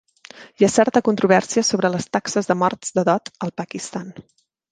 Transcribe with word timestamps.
Hi 0.61 0.65
ha 0.67 0.69
certa 0.75 1.01
controvèrsia 1.09 1.63
sobre 1.67 1.91
les 1.97 2.09
taxes 2.17 2.49
de 2.53 2.57
morts 2.63 2.95
de 2.97 3.03
dot 3.13 3.31
al 3.47 3.53
Pakistan. 3.63 4.11